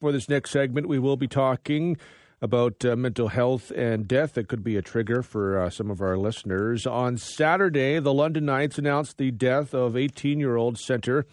For 0.00 0.12
this 0.12 0.30
next 0.30 0.50
segment, 0.50 0.88
we 0.88 0.98
will 0.98 1.18
be 1.18 1.28
talking 1.28 1.98
about 2.40 2.82
uh, 2.86 2.96
mental 2.96 3.28
health 3.28 3.70
and 3.70 4.08
death 4.08 4.32
that 4.32 4.48
could 4.48 4.64
be 4.64 4.78
a 4.78 4.82
trigger 4.82 5.22
for 5.22 5.60
uh, 5.60 5.68
some 5.68 5.90
of 5.90 6.00
our 6.00 6.16
listeners. 6.16 6.86
On 6.86 7.18
Saturday, 7.18 7.98
the 7.98 8.14
London 8.14 8.46
Knights 8.46 8.78
announced 8.78 9.18
the 9.18 9.30
death 9.30 9.74
of 9.74 9.98
18 9.98 10.40
year 10.40 10.56
old 10.56 10.78
center 10.78 11.26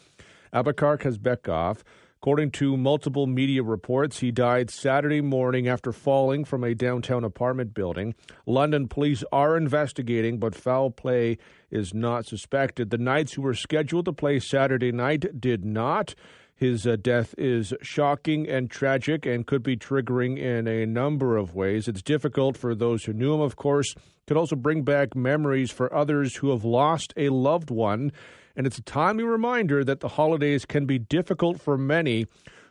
Abubakar 0.53 0.99
Kazbekov. 0.99 1.77
According 2.17 2.51
to 2.51 2.75
multiple 2.75 3.25
media 3.25 3.63
reports, 3.63 4.19
he 4.19 4.31
died 4.31 4.69
Saturday 4.69 5.21
morning 5.21 5.69
after 5.69 5.93
falling 5.93 6.43
from 6.43 6.65
a 6.65 6.75
downtown 6.75 7.23
apartment 7.23 7.73
building. 7.73 8.15
London 8.45 8.89
police 8.89 9.23
are 9.31 9.55
investigating, 9.55 10.39
but 10.39 10.55
foul 10.55 10.91
play 10.91 11.37
is 11.71 11.93
not 11.93 12.25
suspected. 12.25 12.89
The 12.89 12.97
Knights, 12.97 13.33
who 13.33 13.43
were 13.43 13.53
scheduled 13.53 14.05
to 14.05 14.13
play 14.13 14.39
Saturday 14.39 14.91
night, 14.91 15.39
did 15.39 15.63
not. 15.63 16.15
His 16.57 16.87
uh, 16.87 16.95
death 16.99 17.35
is 17.37 17.71
shocking 17.83 18.49
and 18.49 18.69
tragic 18.69 19.27
and 19.27 19.45
could 19.45 19.61
be 19.61 19.77
triggering 19.77 20.39
in 20.39 20.67
a 20.67 20.87
number 20.87 21.37
of 21.37 21.53
ways. 21.53 21.87
It's 21.87 22.01
difficult 22.01 22.57
for 22.57 22.73
those 22.73 23.05
who 23.05 23.13
knew 23.13 23.35
him, 23.35 23.41
of 23.41 23.55
course. 23.55 23.93
Could 24.25 24.37
also 24.37 24.55
bring 24.55 24.81
back 24.81 25.15
memories 25.15 25.69
for 25.69 25.93
others 25.93 26.37
who 26.37 26.49
have 26.49 26.65
lost 26.65 27.13
a 27.15 27.29
loved 27.29 27.69
one. 27.69 28.11
And 28.55 28.65
it's 28.65 28.79
a 28.79 28.81
timely 28.81 29.23
reminder 29.23 29.83
that 29.83 29.99
the 29.99 30.07
holidays 30.07 30.65
can 30.65 30.87
be 30.87 30.97
difficult 30.97 31.61
for 31.61 31.77
many 31.77 32.25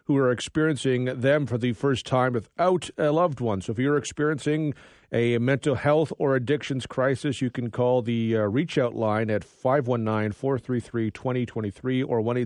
who 0.07 0.17
are 0.17 0.33
experiencing 0.33 1.05
them 1.05 1.47
for 1.47 1.57
the 1.57 1.73
first 1.73 2.07
time 2.07 2.33
without 2.33 2.91
a 2.99 3.13
loved 3.13 3.41
one. 3.41 3.61
So 3.61 3.71
if 3.71 3.79
you're 3.79 3.97
experiencing 3.97 4.75
a 5.13 5.39
mental 5.39 5.77
health 5.77 6.13
or 6.19 6.35
addictions 6.35 6.87
crisis, 6.87 7.41
you 7.41 7.51
can 7.51 7.71
call 7.71 8.03
the 8.03 8.37
uh, 8.37 8.41
reach 8.43 8.79
out 8.79 8.97
line 8.97 9.31
at 9.31 9.45
519 9.45 10.33
433 10.33 11.13
2023 11.13 12.03
or 12.03 12.21
1 12.21 12.37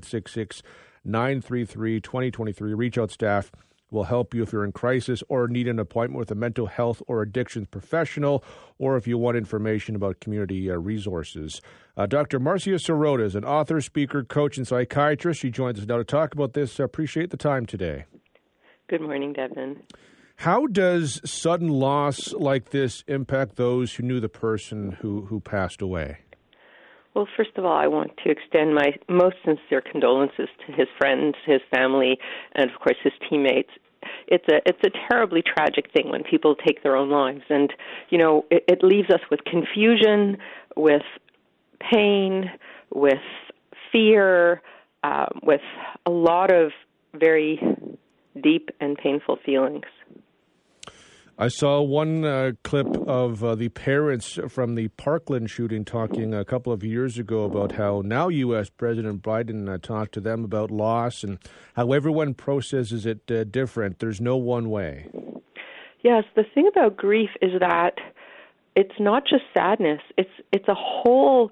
933 1.04 2.00
2023. 2.00 2.74
Reach 2.74 2.98
out 2.98 3.10
staff 3.10 3.50
will 3.90 4.04
help 4.04 4.34
you 4.34 4.42
if 4.42 4.52
you're 4.52 4.64
in 4.64 4.72
crisis 4.72 5.22
or 5.28 5.48
need 5.48 5.68
an 5.68 5.78
appointment 5.78 6.18
with 6.18 6.30
a 6.30 6.34
mental 6.34 6.66
health 6.66 7.02
or 7.06 7.22
addictions 7.22 7.66
professional, 7.70 8.44
or 8.78 8.96
if 8.96 9.06
you 9.06 9.18
want 9.18 9.36
information 9.36 9.96
about 9.96 10.20
community 10.20 10.70
uh, 10.70 10.76
resources. 10.76 11.60
Uh, 11.96 12.06
Dr. 12.06 12.38
Marcia 12.38 12.70
Sirota 12.70 13.24
is 13.24 13.34
an 13.34 13.44
author, 13.44 13.80
speaker, 13.80 14.22
coach, 14.22 14.56
and 14.56 14.66
psychiatrist. 14.66 15.40
She 15.40 15.50
joins 15.50 15.78
us 15.78 15.86
now 15.86 15.98
to 15.98 16.04
talk 16.04 16.34
about 16.34 16.52
this. 16.52 16.78
I 16.80 16.84
appreciate 16.84 17.30
the 17.30 17.36
time 17.36 17.66
today. 17.66 18.04
Good 18.88 19.00
morning, 19.00 19.32
Devon. 19.32 19.82
How 20.36 20.66
does 20.66 21.20
sudden 21.30 21.68
loss 21.68 22.32
like 22.32 22.70
this 22.70 23.04
impact 23.06 23.56
those 23.56 23.94
who 23.94 24.04
knew 24.04 24.20
the 24.20 24.28
person 24.28 24.92
who, 25.00 25.26
who 25.26 25.38
passed 25.38 25.82
away? 25.82 26.18
Well, 27.20 27.28
first 27.36 27.50
of 27.56 27.66
all, 27.66 27.76
I 27.76 27.86
want 27.86 28.16
to 28.24 28.30
extend 28.30 28.74
my 28.74 28.94
most 29.06 29.36
sincere 29.44 29.82
condolences 29.82 30.48
to 30.64 30.72
his 30.72 30.86
friends, 30.96 31.34
his 31.44 31.60
family, 31.70 32.18
and 32.54 32.70
of 32.70 32.80
course 32.80 32.96
his 33.04 33.12
teammates. 33.28 33.68
It's 34.26 34.48
a 34.48 34.62
it's 34.64 34.78
a 34.86 35.12
terribly 35.12 35.42
tragic 35.42 35.92
thing 35.92 36.08
when 36.08 36.22
people 36.22 36.54
take 36.54 36.82
their 36.82 36.96
own 36.96 37.10
lives, 37.10 37.42
and 37.50 37.70
you 38.08 38.16
know 38.16 38.46
it, 38.50 38.64
it 38.68 38.82
leaves 38.82 39.10
us 39.10 39.20
with 39.30 39.40
confusion, 39.44 40.38
with 40.78 41.02
pain, 41.92 42.50
with 42.94 43.20
fear, 43.92 44.62
um, 45.04 45.40
with 45.42 45.60
a 46.06 46.10
lot 46.10 46.50
of 46.50 46.72
very 47.12 47.60
deep 48.42 48.70
and 48.80 48.96
painful 48.96 49.36
feelings. 49.44 49.84
I 51.42 51.48
saw 51.48 51.80
one 51.80 52.22
uh, 52.22 52.52
clip 52.64 52.86
of 53.08 53.42
uh, 53.42 53.54
the 53.54 53.70
parents 53.70 54.38
from 54.50 54.74
the 54.74 54.88
Parkland 54.88 55.48
shooting 55.48 55.86
talking 55.86 56.34
a 56.34 56.44
couple 56.44 56.70
of 56.70 56.84
years 56.84 57.16
ago 57.16 57.44
about 57.44 57.72
how 57.72 58.02
now 58.04 58.28
U.S. 58.28 58.68
President 58.68 59.22
Biden 59.22 59.66
uh, 59.66 59.78
talked 59.78 60.12
to 60.12 60.20
them 60.20 60.44
about 60.44 60.70
loss 60.70 61.24
and 61.24 61.38
how 61.76 61.92
everyone 61.92 62.34
processes 62.34 63.06
it 63.06 63.22
uh, 63.30 63.44
different. 63.44 64.00
There's 64.00 64.20
no 64.20 64.36
one 64.36 64.68
way. 64.68 65.08
Yes, 66.02 66.24
the 66.36 66.44
thing 66.54 66.68
about 66.68 66.98
grief 66.98 67.30
is 67.40 67.52
that 67.58 67.94
it's 68.76 69.00
not 69.00 69.22
just 69.22 69.44
sadness; 69.56 70.02
it's 70.18 70.28
it's 70.52 70.68
a 70.68 70.76
whole 70.76 71.50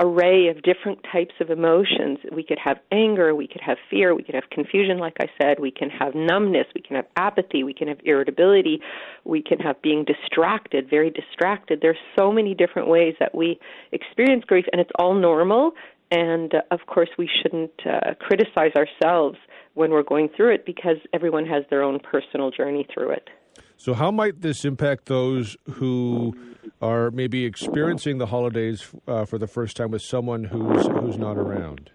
array 0.00 0.48
of 0.48 0.62
different 0.62 0.98
types 1.12 1.34
of 1.40 1.50
emotions. 1.50 2.18
We 2.34 2.42
could 2.42 2.58
have 2.58 2.78
anger, 2.90 3.34
we 3.34 3.46
could 3.46 3.60
have 3.60 3.76
fear, 3.90 4.14
we 4.14 4.22
could 4.22 4.34
have 4.34 4.48
confusion, 4.50 4.98
like 4.98 5.16
I 5.20 5.26
said, 5.40 5.60
we 5.60 5.70
can 5.70 5.90
have 5.90 6.14
numbness, 6.14 6.66
we 6.74 6.80
can 6.80 6.96
have 6.96 7.06
apathy, 7.16 7.62
we 7.62 7.74
can 7.74 7.88
have 7.88 7.98
irritability, 8.04 8.80
we 9.24 9.42
can 9.42 9.58
have 9.58 9.80
being 9.82 10.04
distracted, 10.04 10.88
very 10.88 11.10
distracted. 11.10 11.80
There's 11.82 11.98
so 12.18 12.32
many 12.32 12.54
different 12.54 12.88
ways 12.88 13.14
that 13.20 13.34
we 13.34 13.60
experience 13.92 14.44
grief, 14.46 14.64
and 14.72 14.80
it's 14.80 14.90
all 14.98 15.14
normal. 15.14 15.72
And 16.10 16.54
uh, 16.54 16.62
of 16.70 16.80
course, 16.86 17.10
we 17.18 17.28
shouldn't 17.42 17.72
uh, 17.86 18.14
criticize 18.18 18.72
ourselves 18.74 19.38
when 19.74 19.90
we're 19.90 20.02
going 20.02 20.30
through 20.36 20.54
it 20.54 20.66
because 20.66 20.96
everyone 21.12 21.46
has 21.46 21.64
their 21.70 21.82
own 21.82 22.00
personal 22.00 22.50
journey 22.50 22.86
through 22.92 23.10
it. 23.10 23.28
So, 23.80 23.94
how 23.94 24.10
might 24.10 24.42
this 24.42 24.66
impact 24.66 25.06
those 25.06 25.56
who 25.76 26.34
are 26.82 27.10
maybe 27.10 27.46
experiencing 27.46 28.18
the 28.18 28.26
holidays 28.26 28.86
uh, 29.08 29.24
for 29.24 29.38
the 29.38 29.46
first 29.46 29.74
time 29.74 29.90
with 29.90 30.02
someone 30.02 30.44
who's 30.44 30.86
who's 30.86 31.16
not 31.16 31.38
around? 31.38 31.88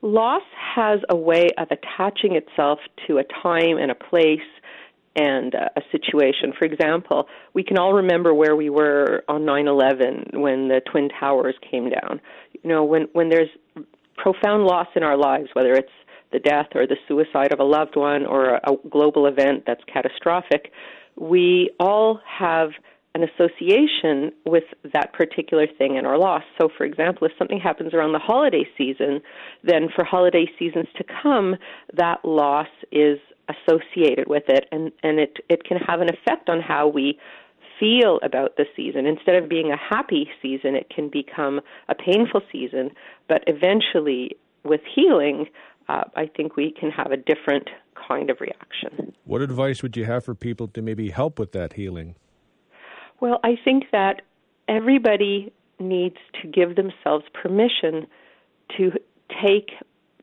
Loss 0.00 0.44
has 0.74 1.00
a 1.10 1.14
way 1.14 1.48
of 1.58 1.68
attaching 1.70 2.36
itself 2.36 2.78
to 3.06 3.18
a 3.18 3.24
time 3.42 3.76
and 3.76 3.90
a 3.90 3.94
place 3.94 4.48
and 5.14 5.52
a 5.52 5.82
situation. 5.92 6.54
For 6.58 6.64
example, 6.64 7.28
we 7.52 7.62
can 7.62 7.76
all 7.76 7.92
remember 7.92 8.32
where 8.32 8.56
we 8.56 8.70
were 8.70 9.24
on 9.28 9.44
9/11 9.44 10.40
when 10.40 10.68
the 10.68 10.80
twin 10.90 11.10
towers 11.20 11.54
came 11.70 11.90
down. 11.90 12.18
You 12.62 12.70
know, 12.70 12.82
when 12.82 13.08
when 13.12 13.28
there's 13.28 13.50
profound 14.16 14.64
loss 14.64 14.88
in 14.96 15.02
our 15.02 15.18
lives, 15.18 15.50
whether 15.52 15.74
it's 15.74 15.92
the 16.34 16.40
death 16.40 16.66
or 16.74 16.86
the 16.86 16.96
suicide 17.08 17.52
of 17.52 17.60
a 17.60 17.64
loved 17.64 17.96
one 17.96 18.26
or 18.26 18.56
a 18.56 18.72
global 18.90 19.26
event 19.26 19.62
that's 19.66 19.82
catastrophic, 19.90 20.72
we 21.16 21.70
all 21.80 22.20
have 22.26 22.70
an 23.14 23.22
association 23.22 24.32
with 24.44 24.64
that 24.92 25.12
particular 25.12 25.66
thing 25.78 25.94
in 25.96 26.04
our 26.04 26.18
loss. 26.18 26.42
So, 26.60 26.68
for 26.76 26.84
example, 26.84 27.28
if 27.28 27.32
something 27.38 27.60
happens 27.60 27.94
around 27.94 28.12
the 28.12 28.18
holiday 28.18 28.64
season, 28.76 29.22
then 29.62 29.88
for 29.94 30.04
holiday 30.04 30.46
seasons 30.58 30.88
to 30.96 31.04
come, 31.22 31.54
that 31.96 32.24
loss 32.24 32.66
is 32.90 33.18
associated 33.48 34.26
with 34.26 34.44
it, 34.48 34.66
and, 34.72 34.90
and 35.04 35.20
it, 35.20 35.36
it 35.48 35.62
can 35.64 35.76
have 35.76 36.00
an 36.00 36.08
effect 36.08 36.48
on 36.48 36.60
how 36.60 36.88
we 36.88 37.16
feel 37.78 38.18
about 38.22 38.56
the 38.56 38.64
season. 38.74 39.06
Instead 39.06 39.36
of 39.36 39.48
being 39.48 39.70
a 39.70 39.76
happy 39.76 40.28
season, 40.42 40.74
it 40.74 40.90
can 40.90 41.08
become 41.08 41.60
a 41.88 41.94
painful 41.94 42.40
season, 42.50 42.90
but 43.28 43.44
eventually, 43.46 44.36
with 44.64 44.80
healing, 44.92 45.46
uh, 45.88 46.04
I 46.16 46.26
think 46.26 46.56
we 46.56 46.72
can 46.72 46.90
have 46.90 47.12
a 47.12 47.16
different 47.16 47.68
kind 48.08 48.30
of 48.30 48.40
reaction. 48.40 49.14
What 49.24 49.40
advice 49.40 49.82
would 49.82 49.96
you 49.96 50.04
have 50.04 50.24
for 50.24 50.34
people 50.34 50.68
to 50.68 50.82
maybe 50.82 51.10
help 51.10 51.38
with 51.38 51.52
that 51.52 51.74
healing? 51.74 52.16
Well, 53.20 53.40
I 53.44 53.56
think 53.64 53.84
that 53.92 54.22
everybody 54.68 55.52
needs 55.78 56.16
to 56.42 56.48
give 56.48 56.76
themselves 56.76 57.24
permission 57.32 58.06
to 58.76 58.92
take 59.42 59.70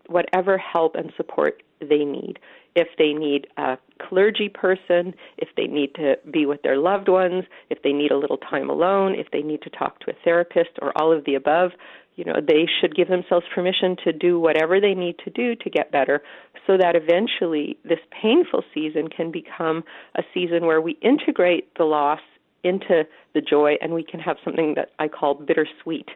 whatever 0.07 0.57
help 0.57 0.95
and 0.95 1.11
support 1.15 1.63
they 1.79 2.03
need. 2.05 2.39
If 2.75 2.87
they 2.97 3.11
need 3.13 3.47
a 3.57 3.77
clergy 3.99 4.49
person, 4.49 5.13
if 5.37 5.49
they 5.57 5.67
need 5.67 5.93
to 5.95 6.17
be 6.31 6.45
with 6.45 6.61
their 6.61 6.77
loved 6.77 7.09
ones, 7.09 7.43
if 7.69 7.81
they 7.81 7.91
need 7.91 8.11
a 8.11 8.17
little 8.17 8.37
time 8.37 8.69
alone, 8.69 9.15
if 9.15 9.31
they 9.31 9.41
need 9.41 9.61
to 9.63 9.69
talk 9.69 9.99
to 10.01 10.11
a 10.11 10.15
therapist, 10.23 10.71
or 10.81 10.97
all 10.97 11.11
of 11.11 11.25
the 11.25 11.35
above, 11.35 11.71
you 12.15 12.25
know, 12.25 12.35
they 12.45 12.67
should 12.79 12.95
give 12.95 13.07
themselves 13.07 13.45
permission 13.53 13.95
to 14.03 14.11
do 14.11 14.39
whatever 14.39 14.79
they 14.79 14.93
need 14.93 15.15
to 15.23 15.29
do 15.29 15.55
to 15.55 15.69
get 15.69 15.91
better 15.91 16.21
so 16.67 16.77
that 16.77 16.95
eventually 16.95 17.77
this 17.83 17.99
painful 18.21 18.63
season 18.73 19.07
can 19.07 19.31
become 19.31 19.83
a 20.15 20.23
season 20.33 20.65
where 20.65 20.81
we 20.81 20.97
integrate 21.01 21.73
the 21.77 21.85
loss 21.85 22.19
into 22.63 23.03
the 23.33 23.41
joy 23.41 23.75
and 23.81 23.93
we 23.93 24.03
can 24.03 24.19
have 24.19 24.37
something 24.43 24.75
that 24.75 24.89
I 24.99 25.07
call 25.07 25.35
bittersweet. 25.35 26.09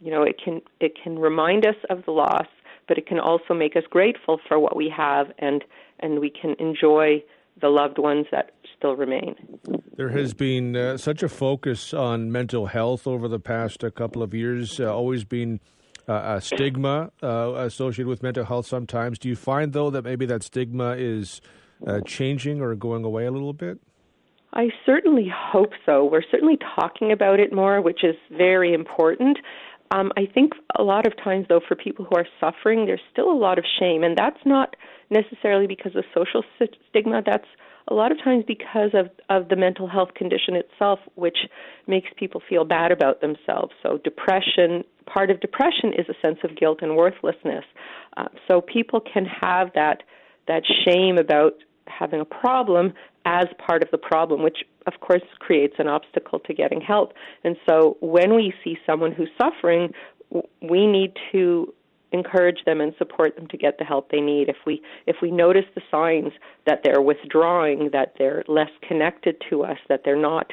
You 0.00 0.10
know, 0.10 0.22
it 0.22 0.40
can 0.42 0.60
it 0.80 0.96
can 1.00 1.18
remind 1.18 1.64
us 1.64 1.76
of 1.90 2.04
the 2.06 2.10
loss, 2.10 2.46
but 2.88 2.98
it 2.98 3.06
can 3.06 3.20
also 3.20 3.54
make 3.54 3.76
us 3.76 3.84
grateful 3.88 4.40
for 4.48 4.58
what 4.58 4.74
we 4.74 4.92
have 4.94 5.26
and 5.38 5.62
and 6.00 6.18
we 6.18 6.30
can 6.30 6.56
enjoy 6.58 7.22
the 7.60 7.68
loved 7.68 7.98
ones 7.98 8.26
that 8.32 8.52
still 8.82 8.96
remain. 8.96 9.36
There 9.96 10.08
has 10.08 10.34
been 10.34 10.74
uh, 10.74 10.96
such 10.96 11.22
a 11.22 11.28
focus 11.28 11.94
on 11.94 12.32
mental 12.32 12.66
health 12.66 13.06
over 13.06 13.28
the 13.28 13.38
past 13.38 13.84
uh, 13.84 13.90
couple 13.90 14.24
of 14.24 14.34
years, 14.34 14.80
uh, 14.80 14.92
always 14.92 15.22
been 15.22 15.60
uh, 16.08 16.36
a 16.36 16.40
stigma 16.40 17.12
uh, 17.22 17.52
associated 17.58 18.08
with 18.08 18.24
mental 18.24 18.44
health 18.44 18.66
sometimes. 18.66 19.20
Do 19.20 19.28
you 19.28 19.36
find, 19.36 19.72
though, 19.72 19.90
that 19.90 20.02
maybe 20.02 20.26
that 20.26 20.42
stigma 20.42 20.96
is 20.98 21.40
uh, 21.86 22.00
changing 22.00 22.60
or 22.60 22.74
going 22.74 23.04
away 23.04 23.24
a 23.26 23.30
little 23.30 23.52
bit? 23.52 23.78
I 24.52 24.70
certainly 24.84 25.32
hope 25.32 25.72
so. 25.86 26.04
We're 26.04 26.24
certainly 26.28 26.58
talking 26.76 27.12
about 27.12 27.38
it 27.38 27.52
more, 27.52 27.80
which 27.80 28.02
is 28.02 28.16
very 28.36 28.74
important. 28.74 29.38
Um, 29.92 30.10
I 30.16 30.26
think 30.26 30.54
a 30.76 30.82
lot 30.82 31.06
of 31.06 31.12
times, 31.22 31.46
though, 31.48 31.60
for 31.66 31.76
people 31.76 32.04
who 32.04 32.16
are 32.16 32.26
suffering, 32.40 32.86
there's 32.86 33.00
still 33.12 33.30
a 33.30 33.38
lot 33.38 33.58
of 33.58 33.64
shame, 33.78 34.02
and 34.02 34.16
that's 34.16 34.40
not 34.44 34.74
necessarily 35.10 35.66
because 35.66 35.94
of 35.94 36.04
social 36.14 36.42
stigma. 36.90 37.22
That's 37.24 37.46
a 37.88 37.94
lot 37.94 38.12
of 38.12 38.18
times 38.22 38.44
because 38.46 38.90
of, 38.94 39.10
of 39.28 39.48
the 39.48 39.56
mental 39.56 39.88
health 39.88 40.14
condition 40.14 40.54
itself, 40.54 40.98
which 41.14 41.38
makes 41.86 42.08
people 42.16 42.40
feel 42.48 42.64
bad 42.64 42.92
about 42.92 43.20
themselves. 43.20 43.72
So, 43.82 43.98
depression, 44.04 44.84
part 45.06 45.30
of 45.30 45.40
depression 45.40 45.92
is 45.96 46.06
a 46.08 46.14
sense 46.20 46.38
of 46.44 46.56
guilt 46.56 46.78
and 46.82 46.96
worthlessness. 46.96 47.64
Uh, 48.16 48.28
so, 48.48 48.60
people 48.60 49.00
can 49.00 49.24
have 49.24 49.70
that 49.74 50.02
that 50.48 50.62
shame 50.84 51.18
about 51.18 51.54
having 51.86 52.20
a 52.20 52.24
problem 52.24 52.92
as 53.24 53.46
part 53.64 53.82
of 53.82 53.90
the 53.90 53.98
problem, 53.98 54.42
which 54.42 54.58
of 54.86 54.94
course 55.00 55.22
creates 55.38 55.74
an 55.78 55.86
obstacle 55.86 56.40
to 56.40 56.54
getting 56.54 56.80
help. 56.80 57.12
And 57.44 57.56
so 57.68 57.96
when 58.00 58.34
we 58.34 58.52
see 58.64 58.76
someone 58.84 59.12
who's 59.12 59.30
suffering, 59.38 59.92
we 60.60 60.86
need 60.86 61.12
to 61.32 61.72
encourage 62.12 62.64
them 62.64 62.80
and 62.80 62.94
support 62.98 63.36
them 63.36 63.46
to 63.48 63.56
get 63.56 63.78
the 63.78 63.84
help 63.84 64.10
they 64.10 64.20
need. 64.20 64.48
If 64.48 64.56
we 64.66 64.82
if 65.06 65.16
we 65.22 65.30
notice 65.30 65.64
the 65.74 65.82
signs 65.90 66.32
that 66.66 66.80
they're 66.84 67.02
withdrawing, 67.02 67.90
that 67.92 68.14
they're 68.18 68.44
less 68.48 68.70
connected 68.86 69.36
to 69.50 69.64
us, 69.64 69.78
that 69.88 70.02
they're 70.04 70.16
not 70.16 70.52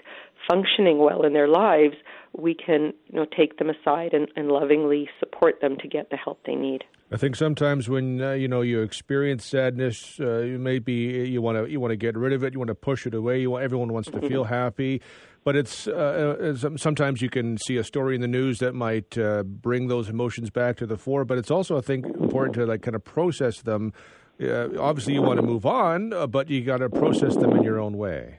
functioning 0.50 1.00
well 1.00 1.24
in 1.24 1.34
their 1.34 1.48
lives, 1.48 1.96
we 2.38 2.56
can 2.56 2.94
you 3.08 3.20
know 3.20 3.26
take 3.26 3.58
them 3.58 3.70
aside 3.70 4.14
and, 4.14 4.28
and 4.36 4.50
lovingly 4.50 5.10
support 5.20 5.62
them 5.62 5.78
to 5.78 5.88
get 5.88 6.10
the 6.10 6.18
help 6.18 6.40
they 6.46 6.56
need. 6.56 6.84
I 7.12 7.18
think 7.18 7.36
sometimes 7.36 7.90
when 7.90 8.22
uh, 8.22 8.34
you 8.34 8.48
know 8.48 8.62
you 8.62 8.82
experience 8.82 9.46
sadness, 9.46 10.20
uh, 10.20 10.42
you 10.42 10.60
maybe 10.60 10.94
you 10.94 11.42
want 11.42 11.58
to 11.58 11.72
you 11.72 11.80
want 11.80 11.92
to 11.92 11.96
get 11.96 12.16
rid 12.16 12.34
of 12.34 12.44
it, 12.44 12.54
you 12.54 12.60
want 12.60 12.68
to 12.68 12.76
push 12.76 13.08
it 13.08 13.16
away. 13.16 13.42
You 13.42 13.52
want, 13.52 13.64
everyone 13.64 13.92
wants 13.94 14.12
to 14.12 14.18
mm-hmm. 14.18 14.28
feel 14.28 14.44
happy, 14.44 15.02
but 15.44 15.56
it's 15.56 15.88
uh, 15.88 16.54
uh 16.56 16.78
sometimes 16.78 17.22
you 17.22 17.30
can 17.30 17.58
see 17.58 17.78
a 17.78 17.84
story 17.84 18.14
in 18.14 18.22
the 18.22 18.28
news 18.28 18.60
that 18.60 18.76
might 18.76 19.18
uh, 19.18 19.42
bring 19.44 19.88
those 19.88 20.08
emotions 20.08 20.52
back 20.52 20.78
to 20.78 20.86
the 20.86 20.98
fore. 20.98 21.26
But 21.26 21.40
it's 21.40 21.50
also 21.50 21.78
I 21.78 21.82
think 21.82 22.06
important 22.06 22.54
to 22.56 22.66
like 22.68 22.84
kind 22.84 22.96
of 22.96 23.04
process 23.04 23.62
them. 23.62 23.92
Uh, 24.40 24.70
obviously, 24.80 25.14
you 25.14 25.24
want 25.24 25.38
to 25.38 25.46
move 25.46 25.66
on, 25.66 26.12
but 26.30 26.50
you 26.50 26.64
got 26.64 26.78
to 26.78 26.90
process 26.90 27.36
them 27.36 27.58
in 27.58 27.64
your 27.64 27.80
own 27.80 27.98
way. 27.98 28.39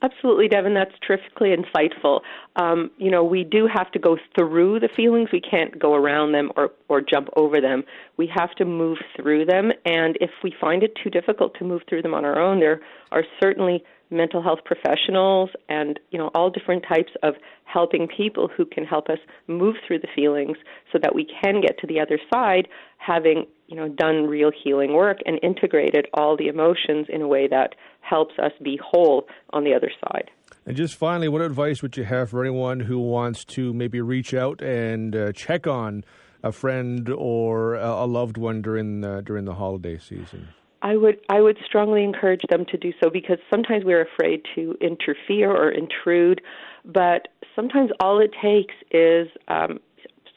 Absolutely, 0.00 0.46
Devon. 0.46 0.74
That's 0.74 0.94
terrifically 1.04 1.50
insightful. 1.50 2.20
Um, 2.54 2.90
you 2.98 3.10
know, 3.10 3.24
we 3.24 3.42
do 3.42 3.66
have 3.72 3.90
to 3.92 3.98
go 3.98 4.16
through 4.38 4.78
the 4.78 4.88
feelings. 4.94 5.30
We 5.32 5.40
can't 5.40 5.76
go 5.76 5.94
around 5.94 6.32
them 6.32 6.52
or, 6.56 6.70
or 6.88 7.00
jump 7.00 7.28
over 7.36 7.60
them. 7.60 7.82
We 8.16 8.30
have 8.34 8.54
to 8.56 8.64
move 8.64 8.98
through 9.16 9.46
them. 9.46 9.72
And 9.84 10.16
if 10.20 10.30
we 10.44 10.54
find 10.60 10.84
it 10.84 10.92
too 11.02 11.10
difficult 11.10 11.54
to 11.58 11.64
move 11.64 11.82
through 11.88 12.02
them 12.02 12.14
on 12.14 12.24
our 12.24 12.38
own, 12.38 12.60
there 12.60 12.80
are 13.10 13.24
certainly 13.42 13.82
mental 14.10 14.42
health 14.42 14.60
professionals 14.64 15.50
and 15.68 16.00
you 16.10 16.18
know 16.18 16.30
all 16.34 16.50
different 16.50 16.82
types 16.88 17.12
of 17.22 17.34
helping 17.64 18.08
people 18.08 18.48
who 18.48 18.64
can 18.64 18.84
help 18.84 19.08
us 19.08 19.18
move 19.46 19.76
through 19.86 19.98
the 19.98 20.08
feelings 20.14 20.56
so 20.92 20.98
that 21.00 21.14
we 21.14 21.26
can 21.42 21.60
get 21.60 21.78
to 21.78 21.86
the 21.86 22.00
other 22.00 22.18
side 22.32 22.68
having 22.96 23.46
you 23.66 23.76
know 23.76 23.88
done 23.88 24.26
real 24.26 24.50
healing 24.64 24.94
work 24.94 25.18
and 25.26 25.38
integrated 25.42 26.06
all 26.14 26.36
the 26.36 26.48
emotions 26.48 27.06
in 27.10 27.20
a 27.20 27.28
way 27.28 27.46
that 27.46 27.74
helps 28.08 28.38
us 28.38 28.52
be 28.62 28.78
whole 28.82 29.26
on 29.50 29.64
the 29.64 29.74
other 29.74 29.90
side. 30.00 30.30
And 30.66 30.76
just 30.76 30.96
finally 30.96 31.28
what 31.28 31.42
advice 31.42 31.82
would 31.82 31.96
you 31.96 32.04
have 32.04 32.30
for 32.30 32.42
anyone 32.42 32.80
who 32.80 32.98
wants 32.98 33.44
to 33.46 33.72
maybe 33.72 34.00
reach 34.00 34.34
out 34.34 34.60
and 34.60 35.16
uh, 35.16 35.32
check 35.32 35.66
on 35.66 36.04
a 36.42 36.52
friend 36.52 37.08
or 37.08 37.74
a 37.74 38.04
loved 38.04 38.36
one 38.36 38.62
during 38.62 39.04
uh, 39.04 39.22
during 39.22 39.44
the 39.44 39.54
holiday 39.54 39.98
season? 39.98 40.48
I 40.82 40.96
would 40.96 41.18
I 41.28 41.40
would 41.40 41.58
strongly 41.64 42.04
encourage 42.04 42.42
them 42.50 42.64
to 42.66 42.76
do 42.76 42.92
so 43.02 43.10
because 43.10 43.38
sometimes 43.50 43.84
we're 43.84 44.02
afraid 44.02 44.42
to 44.54 44.76
interfere 44.80 45.50
or 45.50 45.70
intrude, 45.70 46.40
but 46.84 47.28
sometimes 47.56 47.90
all 48.00 48.20
it 48.20 48.30
takes 48.40 48.74
is 48.92 49.28
um, 49.48 49.80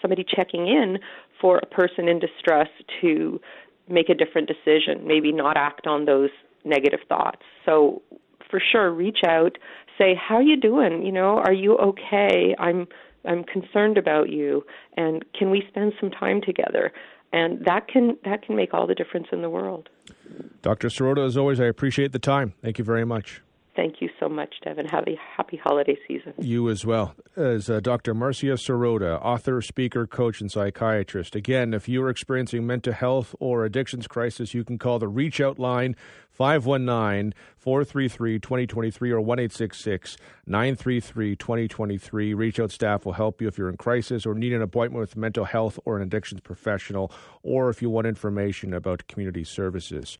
somebody 0.01 0.25
checking 0.27 0.67
in 0.67 0.97
for 1.39 1.57
a 1.57 1.65
person 1.65 2.07
in 2.07 2.19
distress 2.19 2.69
to 3.01 3.39
make 3.87 4.09
a 4.09 4.15
different 4.15 4.47
decision, 4.47 5.05
maybe 5.05 5.31
not 5.31 5.57
act 5.57 5.85
on 5.85 6.05
those 6.05 6.29
negative 6.63 6.99
thoughts. 7.07 7.41
So 7.65 8.01
for 8.49 8.61
sure, 8.71 8.91
reach 8.91 9.19
out, 9.25 9.57
say, 9.97 10.15
"How 10.15 10.35
are 10.35 10.41
you 10.41 10.57
doing? 10.57 11.05
You 11.05 11.11
know, 11.11 11.37
are 11.37 11.53
you 11.53 11.77
okay? 11.77 12.55
I'm 12.59 12.87
I'm 13.25 13.43
concerned 13.43 13.97
about 13.97 14.29
you, 14.29 14.63
and 14.97 15.23
can 15.33 15.51
we 15.51 15.63
spend 15.69 15.93
some 15.99 16.11
time 16.11 16.41
together?" 16.41 16.91
And 17.33 17.63
that 17.65 17.87
can 17.87 18.17
that 18.25 18.43
can 18.43 18.55
make 18.55 18.73
all 18.73 18.87
the 18.87 18.95
difference 18.95 19.27
in 19.31 19.41
the 19.41 19.49
world. 19.49 19.89
Dr. 20.61 20.89
Sirota, 20.89 21.25
as 21.25 21.37
always, 21.37 21.59
I 21.59 21.65
appreciate 21.65 22.11
the 22.11 22.19
time. 22.19 22.53
Thank 22.61 22.77
you 22.77 22.83
very 22.83 23.05
much. 23.05 23.41
Thank 23.75 24.01
you 24.01 24.09
much, 24.31 24.55
Devon. 24.63 24.85
Have 24.87 25.07
a 25.07 25.15
happy 25.37 25.57
holiday 25.57 25.97
season. 26.07 26.33
You 26.39 26.69
as 26.69 26.85
well. 26.85 27.15
As 27.35 27.69
uh, 27.69 27.79
Dr. 27.79 28.13
Marcia 28.13 28.53
Sirota, 28.53 29.23
author, 29.23 29.61
speaker, 29.61 30.07
coach, 30.07 30.41
and 30.41 30.51
psychiatrist. 30.51 31.35
Again, 31.35 31.73
if 31.73 31.87
you're 31.87 32.09
experiencing 32.09 32.65
mental 32.65 32.93
health 32.93 33.35
or 33.39 33.65
addictions 33.65 34.07
crisis, 34.07 34.53
you 34.53 34.63
can 34.63 34.77
call 34.77 34.99
the 34.99 35.07
Reach 35.07 35.39
Out 35.39 35.59
line 35.59 35.95
519 36.31 37.33
433 37.57 38.39
2023 38.39 39.11
or 39.11 39.21
1 39.21 39.37
933 39.37 41.35
2023. 41.35 42.33
Reach 42.33 42.59
Out 42.59 42.71
staff 42.71 43.05
will 43.05 43.13
help 43.13 43.41
you 43.41 43.47
if 43.47 43.57
you're 43.57 43.69
in 43.69 43.77
crisis 43.77 44.25
or 44.25 44.33
need 44.33 44.53
an 44.53 44.61
appointment 44.61 45.01
with 45.01 45.15
mental 45.15 45.45
health 45.45 45.77
or 45.85 45.97
an 45.97 46.03
addictions 46.03 46.41
professional, 46.41 47.11
or 47.43 47.69
if 47.69 47.81
you 47.81 47.89
want 47.89 48.07
information 48.07 48.73
about 48.73 49.07
community 49.07 49.43
services. 49.43 50.17